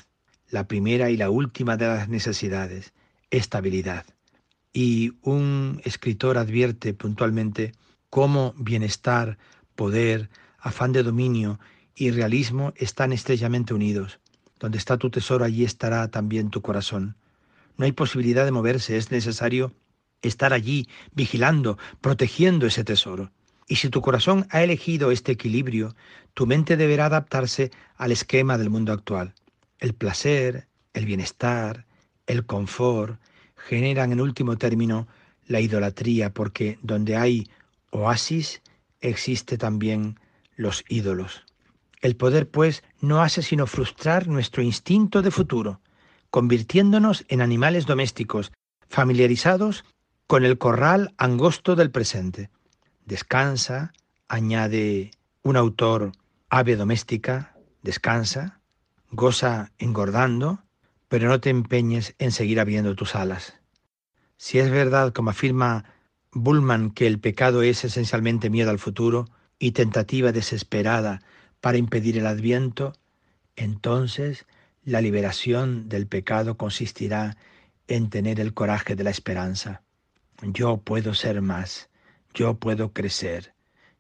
La 0.51 0.67
primera 0.67 1.11
y 1.11 1.17
la 1.17 1.31
última 1.31 1.77
de 1.77 1.87
las 1.87 2.09
necesidades, 2.09 2.93
estabilidad. 3.31 4.07
Y 4.73 5.13
un 5.23 5.81
escritor 5.85 6.39
advierte 6.39 6.95
puntualmente 6.95 7.73
cómo 8.11 8.55
bienestar, 8.57 9.39
poder, 9.75 10.31
afán 10.59 10.93
de 10.93 11.03
dominio 11.03 11.59
y 11.99 12.13
realismo 12.13 12.73
están 12.77 13.13
estrechamente 13.13 13.75
unidos. 13.75 14.21
Donde 14.61 14.79
está 14.79 14.97
tu 14.97 15.11
tesoro, 15.11 15.45
allí 15.45 15.65
estará 15.65 16.09
también 16.09 16.51
tu 16.51 16.63
corazón. 16.63 17.17
No 17.77 17.85
hay 17.85 17.93
posibilidad 17.93 18.45
de 18.45 18.53
moverse, 18.53 18.97
es 18.97 19.11
necesario 19.11 19.75
estar 20.23 20.53
allí, 20.53 20.89
vigilando, 21.13 21.77
protegiendo 22.01 22.67
ese 22.67 22.85
tesoro. 22.85 23.33
Y 23.67 23.77
si 23.77 23.89
tu 23.89 24.01
corazón 24.01 24.47
ha 24.51 24.63
elegido 24.63 25.11
este 25.11 25.33
equilibrio, 25.33 25.95
tu 26.35 26.47
mente 26.47 26.77
deberá 26.77 27.07
adaptarse 27.07 27.71
al 27.97 28.13
esquema 28.13 28.59
del 28.59 28.71
mundo 28.71 28.93
actual. 28.93 29.35
El 29.79 29.95
placer, 29.95 30.69
el 30.95 31.05
bienestar, 31.05 31.85
el 32.27 32.47
confort 32.47 33.21
generan 33.57 34.13
en 34.13 34.21
último 34.21 34.57
término 34.57 35.09
la 35.47 35.61
idolatría, 35.61 36.33
porque 36.33 36.79
donde 36.83 37.17
hay 37.17 37.49
oasis 37.91 38.63
existe 39.01 39.59
también 39.59 40.19
los 40.57 40.85
ídolos. 40.89 41.48
El 42.01 42.17
poder, 42.17 42.49
pues, 42.49 42.85
no 43.01 43.23
hace 43.23 43.43
sino 43.43 43.67
frustrar 43.67 44.29
nuestro 44.29 44.63
instinto 44.63 45.23
de 45.23 45.31
futuro, 45.31 45.81
convirtiéndonos 46.31 47.25
en 47.29 47.41
animales 47.43 47.87
domésticos, 47.87 48.53
familiarizados 48.89 49.85
con 50.27 50.45
el 50.45 50.59
corral 50.59 51.15
angosto 51.17 51.75
del 51.75 51.91
presente. 51.91 52.51
Descansa, 53.05 53.93
añade 54.29 55.11
un 55.43 55.57
autor, 55.57 56.13
ave 56.51 56.77
doméstica, 56.77 57.57
descansa, 57.83 58.61
goza 59.11 59.73
engordando, 59.79 60.63
pero 61.09 61.29
no 61.29 61.41
te 61.41 61.51
empeñes 61.51 62.15
en 62.19 62.33
seguir 62.33 62.61
abriendo 62.61 62.95
tus 62.95 63.15
alas. 63.15 63.55
Si 64.37 64.59
es 64.59 64.71
verdad, 64.71 65.13
como 65.13 65.31
afirma 65.31 65.85
Bullman, 66.33 66.91
que 66.91 67.07
el 67.07 67.19
pecado 67.19 67.63
es 67.63 67.85
esencialmente 67.85 68.51
miedo 68.51 68.71
al 68.71 68.79
futuro 68.79 69.25
y 69.59 69.73
tentativa 69.73 70.31
desesperada 70.31 71.23
para 71.61 71.79
impedir 71.79 72.19
el 72.19 72.27
adviento, 72.27 72.93
entonces 73.57 74.47
la 74.85 75.01
liberación 75.01 75.89
del 75.89 76.07
pecado 76.07 76.57
consistirá 76.57 77.37
en 77.89 78.11
tener 78.11 78.41
el 78.41 78.55
coraje 78.55 78.97
de 78.97 79.05
la 79.05 79.11
esperanza. 79.11 79.83
Yo 80.43 80.77
puedo 80.79 81.15
ser 81.15 81.43
más, 81.43 81.91
yo 82.33 82.55
puedo 82.55 82.93
crecer, 82.93 83.55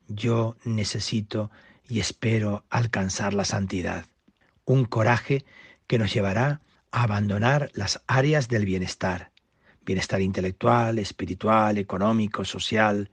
yo 0.06 0.56
necesito 0.64 1.50
y 1.88 2.00
espero 2.00 2.64
alcanzar 2.70 3.34
la 3.34 3.44
santidad. 3.44 4.06
Un 4.64 4.84
coraje 4.84 5.44
que 5.86 5.98
nos 5.98 6.12
llevará 6.12 6.60
a 6.90 7.02
abandonar 7.02 7.70
las 7.74 8.02
áreas 8.06 8.48
del 8.48 8.64
bienestar, 8.64 9.32
bienestar 9.84 10.20
intelectual, 10.20 10.98
espiritual, 10.98 11.78
económico, 11.78 12.44
social, 12.44 13.10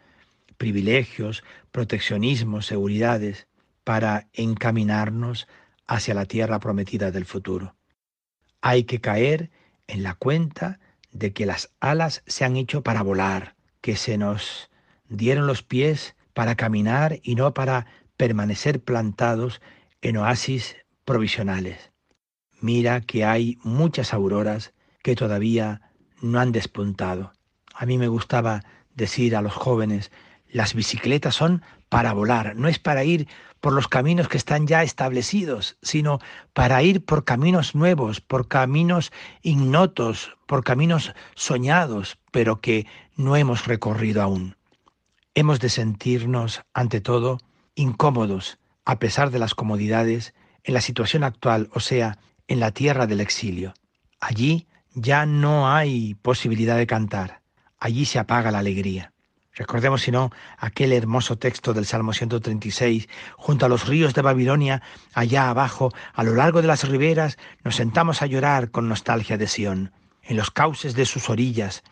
privilegios, 0.58 1.44
proteccionismo, 1.72 2.62
seguridades, 2.62 3.48
para 3.86 4.28
encaminarnos 4.34 5.48
hacia 5.88 6.14
la 6.14 6.26
tierra 6.26 6.60
prometida 6.60 7.12
del 7.12 7.24
futuro. 7.24 7.76
Hay 8.60 8.84
que 8.84 9.00
caer 9.00 9.52
en 9.88 10.04
la 10.04 10.16
cuenta 10.16 10.80
de 11.12 11.32
que 11.32 11.46
las 11.46 11.72
alas 11.80 12.24
se 12.26 12.44
han 12.44 12.58
hecho 12.58 12.82
para 12.82 13.04
volar, 13.04 13.56
que 13.80 13.96
se 13.96 14.18
nos 14.18 14.70
dieron 15.08 15.48
los 15.48 15.64
pies 15.64 16.16
para 16.34 16.56
caminar 16.56 17.20
y 17.24 17.36
no 17.36 17.54
para 17.54 17.86
permanecer 18.18 18.84
plantados 18.84 19.62
en 20.02 20.18
oasis 20.18 20.76
provisionales. 21.06 21.92
Mira 22.60 23.02
que 23.02 23.24
hay 23.24 23.60
muchas 23.64 24.14
auroras 24.14 24.74
que 25.04 25.16
todavía 25.16 25.82
no 26.22 26.40
han 26.40 26.52
despuntado. 26.52 27.34
A 27.74 27.86
mí 27.86 27.98
me 27.98 28.08
gustaba 28.08 28.64
decir 28.96 29.36
a 29.36 29.42
los 29.42 29.54
jóvenes, 29.54 30.12
las 30.56 30.74
bicicletas 30.74 31.36
son 31.36 31.64
para 31.90 32.14
volar, 32.14 32.56
no 32.56 32.70
es 32.70 32.80
para 32.80 33.04
ir 33.04 33.28
por 33.60 33.74
los 33.74 33.90
caminos 33.90 34.30
que 34.30 34.38
están 34.38 34.68
ya 34.68 34.84
establecidos, 34.84 35.78
sino 35.82 36.20
para 36.54 36.82
ir 36.82 37.04
por 37.04 37.26
caminos 37.26 37.76
nuevos, 37.76 38.22
por 38.22 38.48
caminos 38.48 39.12
ignotos, 39.42 40.38
por 40.48 40.64
caminos 40.64 41.14
soñados, 41.36 42.18
pero 42.32 42.62
que 42.62 42.88
no 43.18 43.36
hemos 43.36 43.68
recorrido 43.68 44.22
aún. 44.22 44.56
Hemos 45.34 45.60
de 45.60 45.68
sentirnos, 45.68 46.62
ante 46.74 47.02
todo, 47.02 47.40
incómodos, 47.76 48.58
a 48.86 48.98
pesar 48.98 49.32
de 49.32 49.40
las 49.40 49.56
comodidades, 49.56 50.34
en 50.64 50.74
la 50.74 50.80
situación 50.80 51.26
actual, 51.26 51.70
o 51.74 51.82
sea, 51.82 52.18
en 52.48 52.62
la 52.62 52.72
tierra 52.72 53.08
del 53.08 53.20
exilio. 53.20 53.74
Allí 54.22 54.68
ya 54.94 55.26
no 55.26 55.70
hay 55.70 56.16
posibilidad 56.16 56.78
de 56.78 56.88
cantar, 56.88 57.42
allí 57.78 58.06
se 58.06 58.20
apaga 58.20 58.52
la 58.52 58.60
alegría. 58.60 59.12
Recordemos, 59.56 60.02
si 60.02 60.12
no, 60.12 60.32
aquel 60.58 60.92
hermoso 60.92 61.38
texto 61.38 61.74
del 61.74 61.86
Salmo 61.86 62.12
136, 62.12 63.08
junto 63.38 63.66
a 63.66 63.70
los 63.70 63.88
ríos 63.88 64.14
de 64.14 64.22
Babilonia, 64.22 64.82
allá 65.14 65.50
abajo, 65.50 65.94
a 66.14 66.24
lo 66.24 66.36
largo 66.36 66.62
de 66.62 66.68
las 66.68 66.88
riberas, 66.88 67.38
nos 67.64 67.78
sentamos 67.78 68.22
a 68.22 68.26
llorar 68.26 68.70
con 68.70 68.90
nostalgia 68.90 69.38
de 69.38 69.48
Sión. 69.48 69.94
En 70.24 70.36
los 70.36 70.52
cauces 70.52 70.94
de 70.94 71.06
sus 71.06 71.30
orillas, 71.30 71.84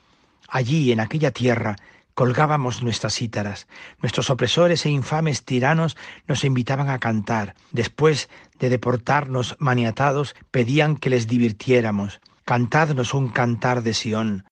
allí, 0.49 0.91
en 0.91 0.99
aquella 0.99 1.31
tierra, 1.31 1.77
colgábamos 2.13 2.83
nuestras 2.83 3.15
cítaras. 3.15 3.67
Nuestros 4.01 4.29
opresores 4.29 4.85
e 4.85 4.89
infames 4.89 5.45
tiranos 5.45 5.95
nos 6.27 6.43
invitaban 6.43 6.89
a 6.89 6.99
cantar. 6.99 7.55
Después 7.71 8.29
de 8.59 8.69
deportarnos 8.69 9.55
maniatados, 9.59 10.35
pedían 10.51 10.97
que 10.97 11.09
les 11.09 11.27
divirtiéramos. 11.27 12.19
Cantadnos 12.43 13.13
un 13.13 13.29
cantar 13.29 13.83
de 13.83 13.93
Sión. 13.93 14.45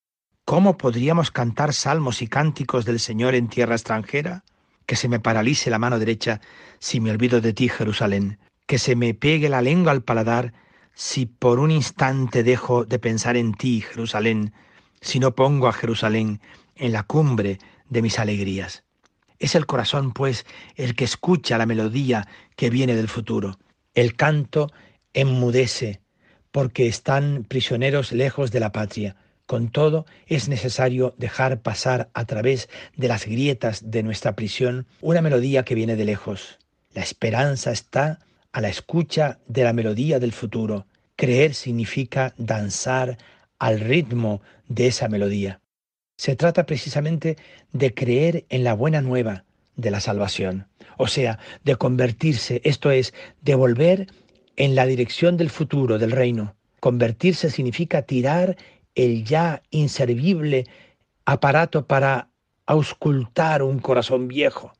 ¿Cómo 0.44 0.76
podríamos 0.76 1.30
cantar 1.30 1.72
salmos 1.72 2.20
y 2.20 2.26
cánticos 2.26 2.84
del 2.84 2.98
Señor 2.98 3.36
en 3.36 3.48
tierra 3.48 3.76
extranjera? 3.76 4.42
Que 4.86 4.96
se 4.96 5.08
me 5.08 5.20
paralice 5.20 5.70
la 5.70 5.78
mano 5.78 6.00
derecha 6.00 6.40
si 6.80 7.00
me 7.00 7.12
olvido 7.12 7.40
de 7.40 7.52
ti, 7.52 7.68
Jerusalén. 7.68 8.38
Que 8.66 8.78
se 8.78 8.96
me 8.96 9.14
pegue 9.14 9.48
la 9.48 9.62
lengua 9.62 9.92
al 9.92 10.02
paladar 10.02 10.52
si 10.94 11.26
por 11.26 11.60
un 11.60 11.70
instante 11.70 12.42
dejo 12.42 12.84
de 12.84 12.98
pensar 12.98 13.36
en 13.36 13.54
ti, 13.54 13.82
Jerusalén, 13.82 14.52
si 15.00 15.20
no 15.20 15.34
pongo 15.36 15.68
a 15.68 15.72
Jerusalén 15.72 16.40
en 16.74 16.92
la 16.92 17.04
cumbre 17.04 17.58
de 17.88 18.02
mis 18.02 18.18
alegrías. 18.18 18.82
Es 19.38 19.54
el 19.54 19.66
corazón, 19.66 20.12
pues, 20.12 20.44
el 20.74 20.96
que 20.96 21.04
escucha 21.04 21.56
la 21.56 21.66
melodía 21.66 22.26
que 22.56 22.68
viene 22.68 22.96
del 22.96 23.08
futuro. 23.08 23.58
El 23.94 24.16
canto 24.16 24.70
enmudece, 25.14 26.00
porque 26.50 26.88
están 26.88 27.44
prisioneros 27.48 28.10
lejos 28.10 28.50
de 28.50 28.60
la 28.60 28.72
patria. 28.72 29.16
Con 29.52 29.68
todo, 29.68 30.06
es 30.28 30.48
necesario 30.48 31.14
dejar 31.18 31.60
pasar 31.60 32.08
a 32.14 32.24
través 32.24 32.70
de 32.96 33.06
las 33.06 33.26
grietas 33.26 33.90
de 33.90 34.02
nuestra 34.02 34.34
prisión 34.34 34.86
una 35.02 35.20
melodía 35.20 35.62
que 35.62 35.74
viene 35.74 35.94
de 35.94 36.06
lejos. 36.06 36.58
La 36.94 37.02
esperanza 37.02 37.70
está 37.70 38.20
a 38.50 38.62
la 38.62 38.70
escucha 38.70 39.40
de 39.48 39.64
la 39.64 39.74
melodía 39.74 40.18
del 40.18 40.32
futuro. 40.32 40.86
Creer 41.16 41.52
significa 41.52 42.32
danzar 42.38 43.18
al 43.58 43.80
ritmo 43.80 44.40
de 44.68 44.86
esa 44.86 45.08
melodía. 45.08 45.60
Se 46.16 46.34
trata 46.34 46.64
precisamente 46.64 47.36
de 47.74 47.92
creer 47.92 48.46
en 48.48 48.64
la 48.64 48.72
buena 48.72 49.02
nueva 49.02 49.44
de 49.76 49.90
la 49.90 50.00
salvación, 50.00 50.66
o 50.96 51.08
sea, 51.08 51.38
de 51.62 51.76
convertirse, 51.76 52.62
esto 52.64 52.90
es, 52.90 53.12
de 53.42 53.54
volver 53.54 54.06
en 54.56 54.74
la 54.74 54.86
dirección 54.86 55.36
del 55.36 55.50
futuro, 55.50 55.98
del 55.98 56.12
reino. 56.12 56.54
Convertirse 56.80 57.50
significa 57.50 58.00
tirar 58.00 58.56
el 58.94 59.24
ya 59.24 59.62
inservible 59.70 60.66
aparato 61.24 61.86
para 61.86 62.28
auscultar 62.66 63.62
un 63.62 63.78
corazón 63.78 64.28
viejo, 64.28 64.72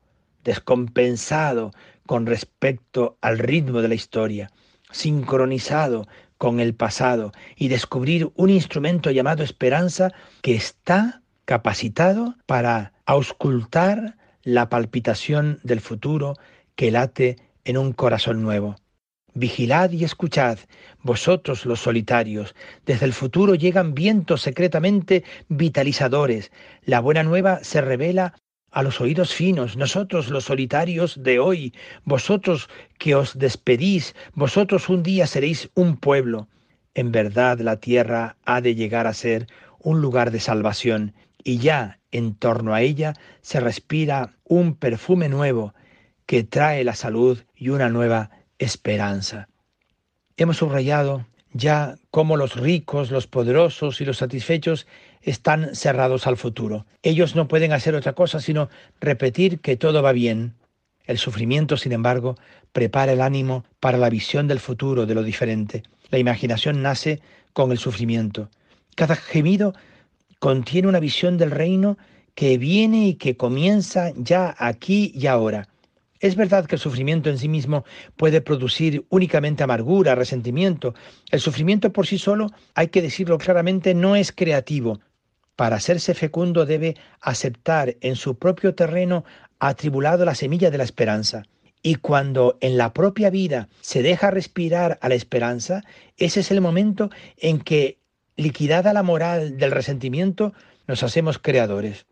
descompensado 0.43 1.71
con 2.05 2.25
respecto 2.25 3.17
al 3.21 3.39
ritmo 3.39 3.81
de 3.81 3.87
la 3.87 3.95
historia, 3.95 4.51
sincronizado 4.91 6.07
con 6.37 6.59
el 6.59 6.75
pasado 6.75 7.31
y 7.55 7.69
descubrir 7.69 8.31
un 8.35 8.49
instrumento 8.49 9.11
llamado 9.11 9.43
esperanza 9.43 10.11
que 10.41 10.55
está 10.55 11.21
capacitado 11.45 12.35
para 12.45 12.93
auscultar 13.05 14.17
la 14.43 14.69
palpitación 14.69 15.59
del 15.63 15.79
futuro 15.79 16.35
que 16.75 16.91
late 16.91 17.37
en 17.63 17.77
un 17.77 17.93
corazón 17.93 18.41
nuevo. 18.41 18.75
Vigilad 19.35 19.89
y 19.91 20.03
escuchad, 20.03 20.59
vosotros 21.01 21.65
los 21.65 21.79
solitarios, 21.79 22.53
desde 22.85 23.07
el 23.07 23.13
futuro 23.13 23.55
llegan 23.55 23.95
vientos 23.95 24.43
secretamente 24.43 25.23
vitalizadores, 25.47 26.51
la 26.85 26.99
buena 26.99 27.23
nueva 27.23 27.63
se 27.63 27.81
revela 27.81 28.35
a 28.69 28.83
los 28.83 29.01
oídos 29.01 29.33
finos, 29.33 29.75
nosotros 29.75 30.29
los 30.29 30.45
solitarios 30.45 31.21
de 31.23 31.39
hoy, 31.39 31.73
vosotros 32.05 32.69
que 32.99 33.15
os 33.15 33.37
despedís, 33.37 34.15
vosotros 34.35 34.87
un 34.89 35.01
día 35.01 35.25
seréis 35.25 35.69
un 35.73 35.97
pueblo. 35.97 36.47
En 36.93 37.11
verdad 37.11 37.59
la 37.59 37.77
tierra 37.77 38.37
ha 38.45 38.61
de 38.61 38.75
llegar 38.75 39.07
a 39.07 39.13
ser 39.13 39.47
un 39.79 39.99
lugar 39.99 40.29
de 40.29 40.39
salvación, 40.39 41.13
y 41.43 41.57
ya 41.57 41.99
en 42.11 42.35
torno 42.35 42.75
a 42.75 42.81
ella 42.81 43.13
se 43.41 43.59
respira 43.59 44.35
un 44.43 44.75
perfume 44.75 45.27
nuevo 45.27 45.73
que 46.27 46.43
trae 46.43 46.83
la 46.83 46.95
salud 46.95 47.43
y 47.55 47.69
una 47.69 47.89
nueva 47.89 48.29
esperanza. 48.63 49.47
Hemos 50.37 50.57
subrayado 50.57 51.25
ya 51.53 51.95
como 52.09 52.35
los 52.37 52.55
ricos, 52.55 53.11
los 53.11 53.27
poderosos 53.27 54.01
y 54.01 54.05
los 54.05 54.17
satisfechos 54.17 54.87
están 55.21 55.75
cerrados 55.75 56.25
al 56.25 56.37
futuro. 56.37 56.85
Ellos 57.03 57.35
no 57.35 57.47
pueden 57.47 57.71
hacer 57.71 57.95
otra 57.95 58.13
cosa 58.13 58.39
sino 58.39 58.69
repetir 58.99 59.59
que 59.59 59.77
todo 59.77 60.01
va 60.01 60.11
bien. 60.11 60.55
El 61.05 61.17
sufrimiento, 61.17 61.77
sin 61.77 61.91
embargo, 61.91 62.37
prepara 62.71 63.11
el 63.13 63.21
ánimo 63.21 63.65
para 63.79 63.97
la 63.97 64.09
visión 64.09 64.47
del 64.47 64.59
futuro, 64.59 65.05
de 65.05 65.15
lo 65.15 65.23
diferente. 65.23 65.83
La 66.09 66.17
imaginación 66.17 66.81
nace 66.81 67.21
con 67.53 67.71
el 67.71 67.77
sufrimiento. 67.77 68.49
Cada 68.95 69.15
gemido 69.15 69.73
contiene 70.39 70.87
una 70.87 70.99
visión 70.99 71.37
del 71.37 71.51
reino 71.51 71.97
que 72.35 72.57
viene 72.57 73.07
y 73.07 73.13
que 73.15 73.37
comienza 73.37 74.11
ya 74.15 74.55
aquí 74.57 75.11
y 75.15 75.27
ahora. 75.27 75.67
Es 76.23 76.37
verdad 76.37 76.67
que 76.67 76.75
el 76.75 76.81
sufrimiento 76.81 77.29
en 77.29 77.37
sí 77.37 77.49
mismo 77.49 77.83
puede 78.15 78.39
producir 78.39 79.05
únicamente 79.09 79.61
amargura, 79.61 80.15
resentimiento. 80.15 80.95
El 81.29 81.41
sufrimiento 81.41 81.91
por 81.91 82.07
sí 82.07 82.17
solo, 82.17 82.49
hay 82.75 82.87
que 82.87 83.01
decirlo 83.01 83.37
claramente, 83.37 83.93
no 83.93 84.15
es 84.15 84.31
creativo. 84.31 85.01
Para 85.57 85.75
hacerse 85.75 86.13
fecundo 86.13 86.65
debe 86.65 86.95
aceptar 87.19 87.97
en 87.99 88.15
su 88.15 88.37
propio 88.37 88.73
terreno 88.73 89.25
atribulado 89.59 90.23
la 90.23 90.33
semilla 90.33 90.71
de 90.71 90.77
la 90.77 90.85
esperanza. 90.85 91.43
Y 91.81 91.95
cuando 91.95 92.57
en 92.61 92.77
la 92.77 92.93
propia 92.93 93.29
vida 93.29 93.67
se 93.81 94.01
deja 94.01 94.31
respirar 94.31 94.99
a 95.01 95.09
la 95.09 95.15
esperanza, 95.15 95.83
ese 96.15 96.39
es 96.39 96.51
el 96.51 96.61
momento 96.61 97.09
en 97.35 97.59
que, 97.59 97.97
liquidada 98.37 98.93
la 98.93 99.03
moral 99.03 99.57
del 99.57 99.71
resentimiento, 99.71 100.53
nos 100.87 101.03
hacemos 101.03 101.37
creadores. 101.37 102.05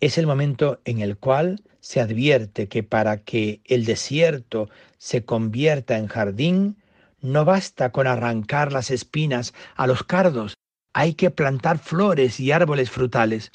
Es 0.00 0.18
el 0.18 0.26
momento 0.26 0.80
en 0.84 1.00
el 1.00 1.16
cual 1.16 1.62
se 1.80 2.00
advierte 2.00 2.68
que 2.68 2.82
para 2.82 3.18
que 3.18 3.60
el 3.64 3.84
desierto 3.84 4.68
se 4.98 5.24
convierta 5.24 5.98
en 5.98 6.08
jardín, 6.08 6.76
no 7.20 7.44
basta 7.44 7.90
con 7.90 8.06
arrancar 8.06 8.72
las 8.72 8.90
espinas 8.90 9.54
a 9.76 9.86
los 9.86 10.02
cardos, 10.02 10.54
hay 10.92 11.14
que 11.14 11.30
plantar 11.30 11.78
flores 11.78 12.38
y 12.40 12.52
árboles 12.52 12.90
frutales. 12.90 13.52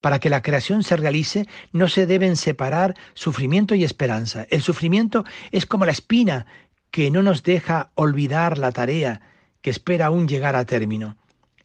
Para 0.00 0.18
que 0.18 0.30
la 0.30 0.42
creación 0.42 0.82
se 0.82 0.96
realice, 0.96 1.46
no 1.72 1.88
se 1.88 2.06
deben 2.06 2.36
separar 2.36 2.96
sufrimiento 3.14 3.74
y 3.74 3.84
esperanza. 3.84 4.46
El 4.50 4.62
sufrimiento 4.62 5.24
es 5.52 5.66
como 5.66 5.84
la 5.84 5.92
espina 5.92 6.46
que 6.90 7.10
no 7.10 7.22
nos 7.22 7.42
deja 7.42 7.90
olvidar 7.94 8.58
la 8.58 8.72
tarea 8.72 9.20
que 9.60 9.70
espera 9.70 10.06
aún 10.06 10.26
llegar 10.26 10.56
a 10.56 10.64
término. 10.64 11.16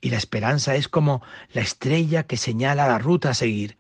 Y 0.02 0.10
la 0.10 0.18
esperanza 0.18 0.76
es 0.76 0.88
como 0.88 1.24
la 1.54 1.62
estrella 1.62 2.24
que 2.24 2.38
señala 2.38 2.88
la 2.88 3.00
ruta 3.00 3.30
a 3.30 3.34
seguir. 3.34 3.78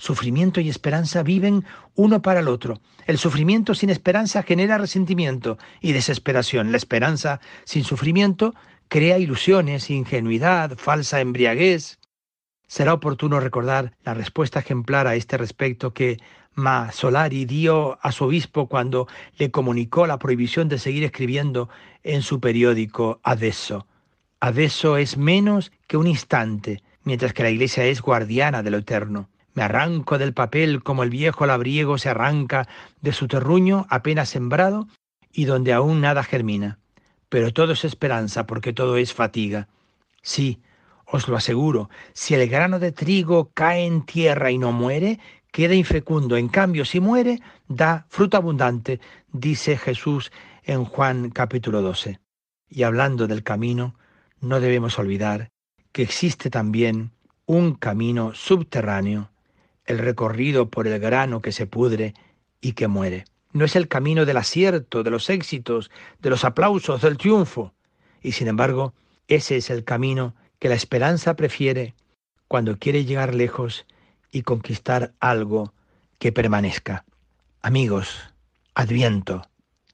Sufrimiento 0.00 0.62
y 0.62 0.70
esperanza 0.70 1.22
viven 1.22 1.66
uno 1.94 2.22
para 2.22 2.40
el 2.40 2.48
otro. 2.48 2.80
El 3.06 3.18
sufrimiento 3.18 3.74
sin 3.74 3.90
esperanza 3.90 4.42
genera 4.42 4.78
resentimiento 4.78 5.58
y 5.82 5.92
desesperación. 5.92 6.72
La 6.72 6.78
esperanza 6.78 7.38
sin 7.64 7.84
sufrimiento 7.84 8.54
crea 8.88 9.18
ilusiones, 9.18 9.90
ingenuidad, 9.90 10.78
falsa 10.78 11.20
embriaguez. 11.20 11.98
Será 12.66 12.94
oportuno 12.94 13.40
recordar 13.40 13.92
la 14.02 14.14
respuesta 14.14 14.60
ejemplar 14.60 15.06
a 15.06 15.16
este 15.16 15.36
respecto 15.36 15.92
que 15.92 16.16
Ma 16.54 16.92
Solari 16.92 17.44
dio 17.44 17.98
a 18.00 18.10
su 18.10 18.24
obispo 18.24 18.68
cuando 18.68 19.06
le 19.36 19.50
comunicó 19.50 20.06
la 20.06 20.18
prohibición 20.18 20.70
de 20.70 20.78
seguir 20.78 21.04
escribiendo 21.04 21.68
en 22.04 22.22
su 22.22 22.40
periódico 22.40 23.20
Adesso. 23.22 23.86
Adesso 24.40 24.96
es 24.96 25.18
menos 25.18 25.72
que 25.86 25.98
un 25.98 26.06
instante, 26.06 26.82
mientras 27.04 27.34
que 27.34 27.42
la 27.42 27.50
Iglesia 27.50 27.84
es 27.84 28.00
guardiana 28.00 28.62
de 28.62 28.70
lo 28.70 28.78
eterno. 28.78 29.28
Me 29.54 29.62
arranco 29.62 30.18
del 30.18 30.32
papel 30.32 30.82
como 30.82 31.02
el 31.02 31.10
viejo 31.10 31.46
labriego 31.46 31.98
se 31.98 32.08
arranca 32.08 32.68
de 33.00 33.12
su 33.12 33.26
terruño 33.26 33.86
apenas 33.88 34.28
sembrado 34.28 34.86
y 35.32 35.44
donde 35.44 35.72
aún 35.72 36.00
nada 36.00 36.22
germina. 36.22 36.78
Pero 37.28 37.52
todo 37.52 37.72
es 37.72 37.84
esperanza 37.84 38.46
porque 38.46 38.72
todo 38.72 38.96
es 38.96 39.12
fatiga. 39.12 39.68
Sí, 40.22 40.60
os 41.06 41.28
lo 41.28 41.36
aseguro, 41.36 41.90
si 42.12 42.34
el 42.34 42.48
grano 42.48 42.78
de 42.78 42.92
trigo 42.92 43.50
cae 43.52 43.84
en 43.84 44.02
tierra 44.02 44.50
y 44.50 44.58
no 44.58 44.70
muere, 44.70 45.18
queda 45.50 45.74
infecundo. 45.74 46.36
En 46.36 46.48
cambio, 46.48 46.84
si 46.84 47.00
muere, 47.00 47.40
da 47.66 48.06
fruto 48.08 48.36
abundante, 48.36 49.00
dice 49.32 49.76
Jesús 49.76 50.30
en 50.62 50.84
Juan 50.84 51.30
capítulo 51.30 51.82
12. 51.82 52.20
Y 52.68 52.84
hablando 52.84 53.26
del 53.26 53.42
camino, 53.42 53.96
no 54.40 54.60
debemos 54.60 54.98
olvidar 54.98 55.50
que 55.92 56.02
existe 56.02 56.50
también 56.50 57.10
un 57.46 57.74
camino 57.74 58.32
subterráneo 58.34 59.29
el 59.90 59.98
recorrido 59.98 60.70
por 60.70 60.86
el 60.86 61.00
grano 61.00 61.42
que 61.42 61.50
se 61.50 61.66
pudre 61.66 62.14
y 62.60 62.72
que 62.72 62.86
muere. 62.86 63.24
No 63.52 63.64
es 63.64 63.74
el 63.74 63.88
camino 63.88 64.24
del 64.24 64.36
acierto, 64.36 65.02
de 65.02 65.10
los 65.10 65.28
éxitos, 65.28 65.90
de 66.20 66.30
los 66.30 66.44
aplausos, 66.44 67.02
del 67.02 67.18
triunfo. 67.18 67.74
Y 68.22 68.32
sin 68.32 68.46
embargo, 68.46 68.94
ese 69.26 69.56
es 69.56 69.68
el 69.68 69.82
camino 69.82 70.36
que 70.60 70.68
la 70.68 70.76
esperanza 70.76 71.34
prefiere 71.34 71.94
cuando 72.46 72.78
quiere 72.78 73.04
llegar 73.04 73.34
lejos 73.34 73.84
y 74.30 74.42
conquistar 74.42 75.12
algo 75.18 75.74
que 76.20 76.30
permanezca. 76.30 77.04
Amigos, 77.60 78.32
adviento, 78.74 79.42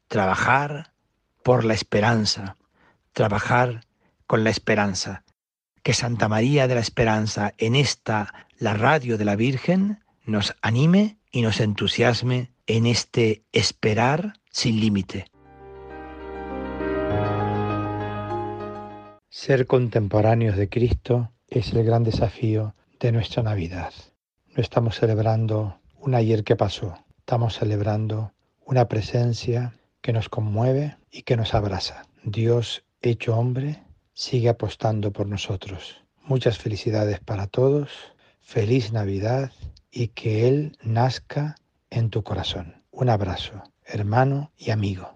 trabajar 0.08 0.92
por 1.42 1.64
la 1.64 1.72
esperanza, 1.72 2.56
trabajar 3.14 3.86
con 4.26 4.44
la 4.44 4.50
esperanza. 4.50 5.24
Que 5.86 5.94
Santa 5.94 6.28
María 6.28 6.66
de 6.66 6.74
la 6.74 6.80
Esperanza 6.80 7.54
en 7.58 7.76
esta 7.76 8.34
la 8.58 8.74
radio 8.74 9.16
de 9.18 9.24
la 9.24 9.36
Virgen 9.36 10.00
nos 10.24 10.56
anime 10.60 11.18
y 11.30 11.42
nos 11.42 11.60
entusiasme 11.60 12.50
en 12.66 12.86
este 12.86 13.44
esperar 13.52 14.32
sin 14.50 14.80
límite. 14.80 15.26
Ser 19.28 19.68
contemporáneos 19.68 20.56
de 20.56 20.68
Cristo 20.68 21.30
es 21.46 21.72
el 21.72 21.84
gran 21.84 22.02
desafío 22.02 22.74
de 22.98 23.12
nuestra 23.12 23.44
Navidad. 23.44 23.92
No 24.56 24.64
estamos 24.64 24.96
celebrando 24.96 25.78
un 26.00 26.16
ayer 26.16 26.42
que 26.42 26.56
pasó, 26.56 26.98
estamos 27.20 27.58
celebrando 27.58 28.32
una 28.64 28.88
presencia 28.88 29.72
que 30.00 30.12
nos 30.12 30.28
conmueve 30.28 30.96
y 31.12 31.22
que 31.22 31.36
nos 31.36 31.54
abraza. 31.54 32.02
Dios 32.24 32.82
hecho 33.02 33.36
hombre 33.36 33.85
sigue 34.16 34.48
apostando 34.48 35.12
por 35.12 35.28
nosotros. 35.28 36.02
Muchas 36.22 36.56
felicidades 36.58 37.20
para 37.20 37.46
todos 37.46 37.90
feliz 38.40 38.92
Navidad 38.92 39.52
y 39.90 40.08
que 40.08 40.48
Él 40.48 40.78
nazca 40.82 41.56
en 41.90 42.10
tu 42.10 42.22
corazón. 42.22 42.82
Un 42.90 43.10
abrazo, 43.10 43.62
hermano 43.84 44.52
y 44.56 44.70
amigo. 44.70 45.15